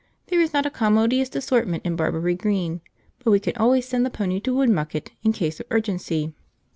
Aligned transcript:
There 0.29 0.41
is 0.41 0.51
not 0.51 0.65
a 0.65 0.71
commodious 0.71 1.29
assortment 1.35 1.85
in 1.85 1.95
Barbury 1.95 2.33
Green, 2.33 2.81
but 3.23 3.29
we 3.29 3.39
can 3.39 3.55
always 3.57 3.87
send 3.87 4.03
the 4.03 4.09
pony 4.09 4.39
to 4.39 4.55
Woodmucket 4.55 5.11
in 5.21 5.31
case 5.31 5.59
of 5.59 5.67
urgency. 5.69 6.33